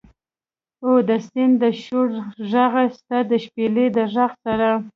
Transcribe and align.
او 0.85 0.91
د 1.07 1.09
سیند 1.27 1.53
د 1.63 1.63
شور 1.83 2.07
ږغ، 2.51 2.73
ستا 2.97 3.17
د 3.31 3.31
شپیلۍ 3.43 3.87
د 3.95 3.97
ږغ 4.13 4.31
سره 4.45 4.69